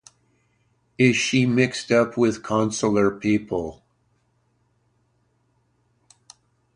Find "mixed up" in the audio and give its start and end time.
1.45-2.17